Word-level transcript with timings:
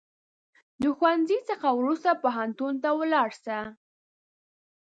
د 0.81 0.83
ښوونځي 0.97 1.39
څخه 1.49 1.67
وروسته 1.79 2.11
پوهنتون 2.23 2.73
ته 2.83 2.89
ولاړ 2.99 3.29
سه 3.43 3.57